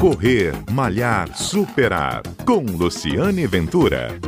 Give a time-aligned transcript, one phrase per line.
[0.00, 2.22] Correr, Malhar, Superar.
[2.44, 4.20] Com Luciane Ventura.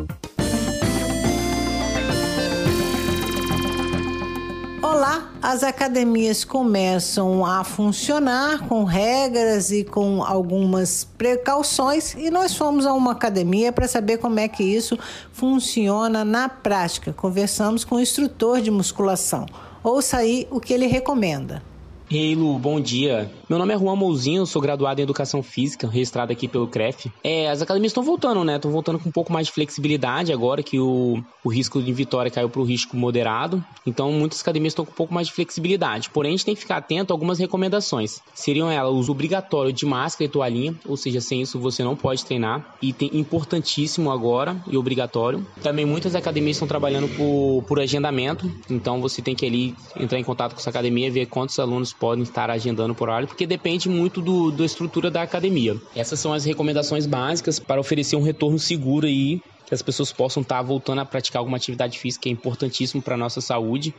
[4.82, 12.87] Olá, as academias começam a funcionar com regras e com algumas precauções e nós fomos
[12.87, 14.98] a uma academia para saber como é que isso
[15.32, 17.12] funciona na prática.
[17.12, 19.45] Conversamos com o instrutor de musculação.
[19.84, 21.62] Ouça aí o que ele recomenda.
[22.11, 23.30] Ei, Lu, bom dia.
[23.51, 27.12] Meu nome é Juan Mouzinho, sou graduado em Educação Física, registrado aqui pelo CREF.
[27.23, 28.57] É, as academias estão voltando, né?
[28.57, 32.30] Estão voltando com um pouco mais de flexibilidade agora que o, o risco de vitória
[32.30, 33.63] caiu para o risco moderado.
[33.87, 36.09] Então, muitas academias estão com um pouco mais de flexibilidade.
[36.09, 38.23] Porém, a gente tem que ficar atento a algumas recomendações.
[38.35, 41.95] Seriam elas o uso obrigatório de máscara e toalhinha, ou seja, sem isso você não
[41.95, 42.77] pode treinar.
[42.80, 45.47] E tem importantíssimo agora e obrigatório.
[45.63, 48.51] Também muitas academias estão trabalhando por, por agendamento.
[48.71, 52.23] Então, você tem que ali entrar em contato com essa academia, ver quantos alunos podem
[52.23, 55.77] estar agendando por horário, porque depende muito do, da estrutura da academia.
[55.95, 60.43] Essas são as recomendações básicas para oferecer um retorno seguro aí, que as pessoas possam
[60.43, 63.95] estar voltando a praticar alguma atividade física, é importantíssimo para a nossa saúde,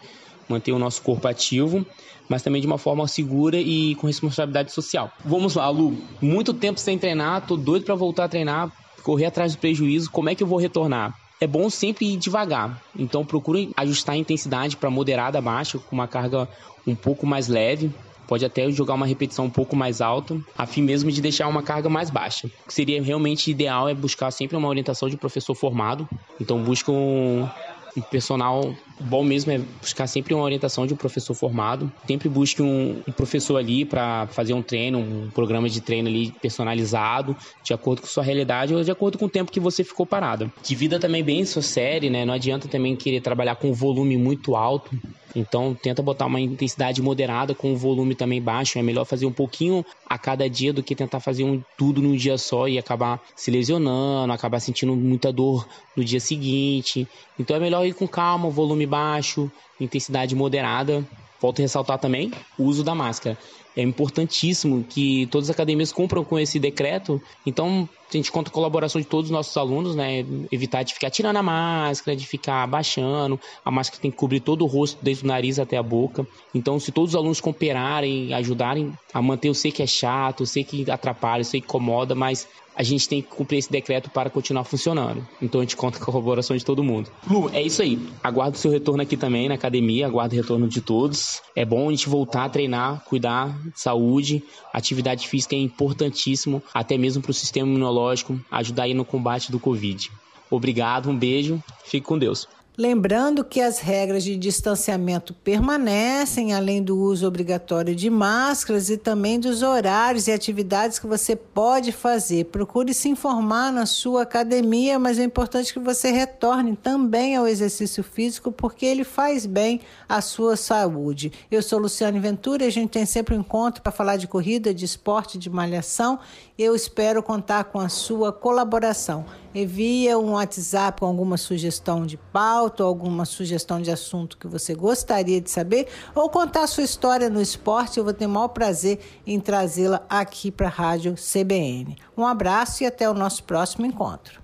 [0.47, 1.85] manter o nosso corpo ativo,
[2.27, 5.11] mas também de uma forma segura e com responsabilidade social.
[5.23, 5.97] Vamos lá, Lu.
[6.21, 8.71] Muito tempo sem treinar, tô doido para voltar a treinar,
[9.03, 10.09] correr atrás do prejuízo.
[10.09, 11.13] Como é que eu vou retornar?
[11.39, 12.81] É bom sempre ir devagar.
[12.97, 16.47] Então procure ajustar a intensidade para moderada baixa, com uma carga
[16.85, 17.91] um pouco mais leve.
[18.27, 21.63] Pode até jogar uma repetição um pouco mais alta, a fim mesmo de deixar uma
[21.63, 22.45] carga mais baixa.
[22.45, 26.07] O que seria realmente ideal é buscar sempre uma orientação de professor formado.
[26.39, 27.49] Então busca um,
[27.95, 31.91] um personal bom mesmo é buscar sempre uma orientação de um professor formado.
[32.05, 36.31] Sempre busque um, um professor ali para fazer um treino, um programa de treino ali
[36.41, 40.05] personalizado, de acordo com sua realidade ou de acordo com o tempo que você ficou
[40.05, 40.51] parado.
[40.63, 42.25] Divida também bem sua série, né?
[42.25, 44.91] Não adianta também querer trabalhar com um volume muito alto.
[45.35, 48.79] Então tenta botar uma intensidade moderada com um volume também baixo.
[48.79, 52.15] É melhor fazer um pouquinho a cada dia do que tentar fazer um, tudo num
[52.15, 57.07] dia só e acabar se lesionando, acabar sentindo muita dor no dia seguinte.
[57.37, 61.05] Então é melhor ir com calma, volume baixo, intensidade moderada.
[61.41, 63.37] Volto a ressaltar também o uso da máscara.
[63.75, 67.21] É importantíssimo que todas as academias cumpram com esse decreto.
[67.45, 70.25] Então, a gente conta com a colaboração de todos os nossos alunos, né?
[70.51, 73.39] Evitar de ficar tirando a máscara, de ficar abaixando.
[73.63, 76.27] A máscara tem que cobrir todo o rosto, desde o nariz até a boca.
[76.53, 80.47] Então, se todos os alunos cooperarem, ajudarem a manter, eu sei que é chato, eu
[80.47, 82.47] sei que atrapalha, eu sei que incomoda, mas
[82.79, 85.27] a gente tem que cumprir esse decreto para continuar funcionando.
[85.41, 87.11] Então a gente conta com a colaboração de todo mundo.
[87.29, 87.99] Lu, é isso aí.
[88.23, 91.41] Aguardo o seu retorno aqui também na academia, aguardo o retorno de todos.
[91.53, 94.43] É bom a gente voltar a treinar, cuidar saúde.
[94.73, 99.59] Atividade física é importantíssimo, até mesmo para o sistema imunológico, ajudar aí no combate do
[99.59, 100.11] Covid.
[100.49, 102.47] Obrigado, um beijo, fique com Deus.
[102.79, 109.37] Lembrando que as regras de distanciamento permanecem, além do uso obrigatório de máscaras e também
[109.37, 112.45] dos horários e atividades que você pode fazer.
[112.45, 118.01] Procure se informar na sua academia, mas é importante que você retorne também ao exercício
[118.01, 121.33] físico, porque ele faz bem à sua saúde.
[121.51, 124.73] Eu sou Luciane Ventura e a gente tem sempre um encontro para falar de corrida,
[124.73, 126.17] de esporte, de malhação.
[126.57, 129.25] Eu espero contar com a sua colaboração.
[129.53, 135.41] Envia um WhatsApp com alguma sugestão de pauta, alguma sugestão de assunto que você gostaria
[135.41, 137.97] de saber, ou contar sua história no esporte.
[137.97, 141.95] Eu vou ter o maior prazer em trazê-la aqui para a Rádio CBN.
[142.17, 144.41] Um abraço e até o nosso próximo encontro.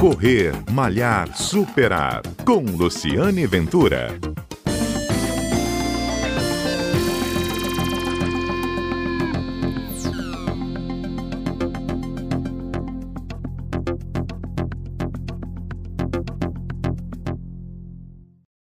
[0.00, 2.22] Correr, Malhar, Superar.
[2.44, 4.18] Com Luciane Ventura.